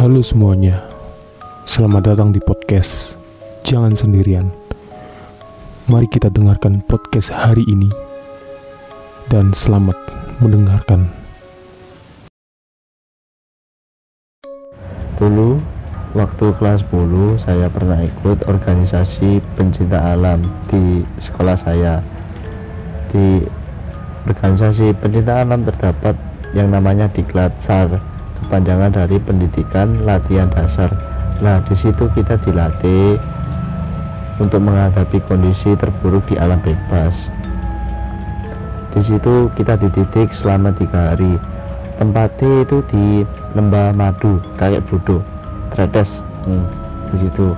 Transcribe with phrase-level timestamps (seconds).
[0.00, 0.80] Halo semuanya,
[1.68, 3.20] selamat datang di podcast
[3.68, 4.48] Jangan Sendirian.
[5.92, 7.92] Mari kita dengarkan podcast hari ini
[9.28, 10.00] dan selamat
[10.40, 11.04] mendengarkan.
[15.20, 15.60] Dulu
[16.16, 20.40] waktu kelas 10 saya pernah ikut organisasi pencinta alam
[20.72, 22.00] di sekolah saya.
[23.12, 23.44] Di
[24.24, 26.16] organisasi pencinta alam terdapat
[26.56, 28.00] yang namanya Diklat SAR
[28.46, 30.90] kepanjangan dari pendidikan latihan dasar.
[31.40, 33.16] Nah di situ kita dilatih
[34.40, 37.16] untuk menghadapi kondisi terburuk di alam bebas.
[38.90, 41.38] Di situ kita dididik selama tiga hari.
[42.00, 45.20] Tempatnya itu di lembah madu kayak bodoh
[45.76, 46.08] tretes.
[46.48, 46.64] Hmm,
[47.12, 47.52] di situ.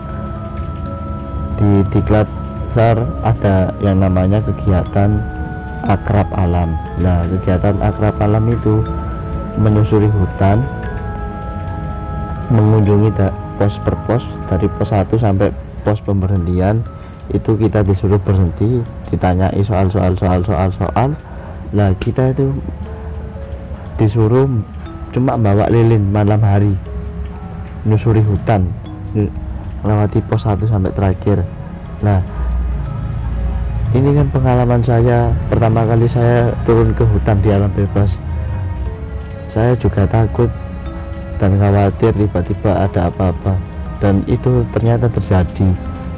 [1.56, 2.27] Di diklat
[2.75, 5.23] sar ada yang namanya kegiatan
[5.87, 6.75] akrab alam.
[6.98, 8.83] Nah kegiatan akrab alam itu
[9.59, 10.65] menyusuri hutan
[12.52, 13.12] mengunjungi
[13.61, 15.53] pos per pos dari pos 1 sampai
[15.84, 16.84] pos pemberhentian
[17.33, 21.11] itu kita disuruh berhenti ditanyai soal-soal soal-soal soal
[21.73, 22.53] nah kita itu
[23.97, 24.48] disuruh
[25.12, 26.73] cuma bawa lilin malam hari
[27.84, 28.69] menyusuri hutan
[29.83, 31.42] melewati pos 1 sampai terakhir.
[32.00, 32.23] Nah
[33.92, 38.17] ini kan pengalaman saya pertama kali saya turun ke hutan di alam bebas
[39.53, 40.48] saya juga takut
[41.36, 43.53] dan khawatir tiba-tiba ada apa-apa.
[44.00, 45.69] Dan itu ternyata terjadi.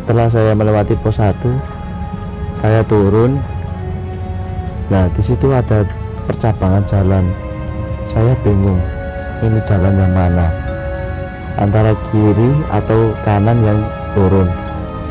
[0.00, 1.34] Setelah saya melewati pos 1
[2.62, 3.42] saya turun.
[4.88, 5.82] Nah di situ ada
[6.30, 7.24] percabangan jalan.
[8.14, 8.78] Saya bingung
[9.42, 10.48] ini jalan yang mana?
[11.58, 13.80] Antara kiri atau kanan yang
[14.14, 14.46] turun.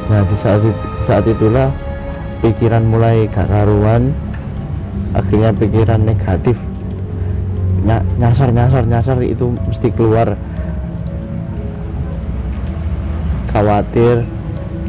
[0.07, 0.63] Nah di saat,
[1.03, 1.69] saat itulah
[2.39, 4.16] pikiran mulai gak karuan.
[5.13, 6.57] Akhirnya pikiran negatif
[7.83, 10.39] nyasar nyasar nyasar itu mesti keluar.
[13.51, 14.25] Khawatir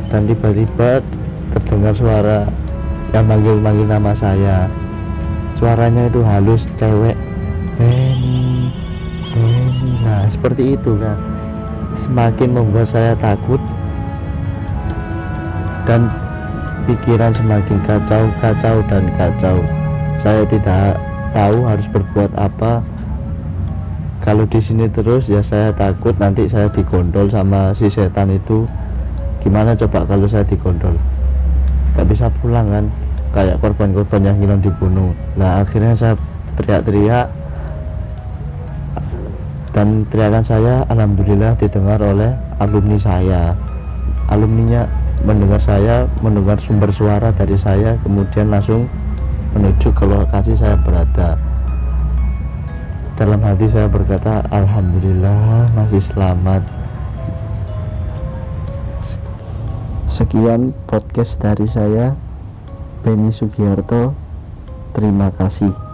[0.08, 1.04] dan tiba-tiba
[1.52, 2.38] terdengar suara
[3.12, 4.70] yang manggil-manggil nama saya.
[5.58, 7.18] Suaranya itu halus cewek.
[7.78, 8.70] Benny
[9.34, 9.90] Benny.
[10.06, 11.18] Nah seperti itu kan.
[11.94, 13.62] Semakin membuat saya takut
[15.86, 16.10] dan
[16.90, 19.58] pikiran semakin kacau kacau dan kacau.
[20.22, 20.98] Saya tidak
[21.34, 22.80] tahu harus berbuat apa.
[24.24, 28.64] Kalau di sini terus ya saya takut nanti saya digondol sama si setan itu.
[29.44, 30.96] Gimana coba kalau saya digondol?
[31.98, 32.88] Gak bisa pulang kan?
[33.36, 36.14] Kayak korban-korban yang hilang dibunuh nah akhirnya saya
[36.56, 37.28] teriak-teriak.
[39.74, 42.30] Dan teriakan saya alhamdulillah didengar oleh
[42.62, 43.58] alumni saya.
[44.30, 44.88] Alumninya
[45.26, 48.86] mendengar saya mendengar sumber suara dari saya kemudian langsung
[49.54, 51.38] menuju ke lokasi saya berada.
[53.14, 56.66] Dalam hati saya berkata Alhamdulillah masih selamat.
[60.10, 62.18] Sekian podcast dari saya
[63.06, 64.14] Benny Sugiharto.
[64.94, 65.93] Terima kasih